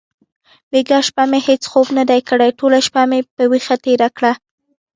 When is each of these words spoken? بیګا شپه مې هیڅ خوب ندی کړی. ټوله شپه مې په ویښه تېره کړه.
بیګا 0.71 0.99
شپه 1.07 1.23
مې 1.31 1.39
هیڅ 1.47 1.63
خوب 1.71 1.87
ندی 1.97 2.21
کړی. 2.29 2.49
ټوله 2.59 2.79
شپه 2.87 3.03
مې 3.09 3.19
په 3.35 3.43
ویښه 3.51 3.75
تېره 3.85 4.09
کړه. 4.17 4.31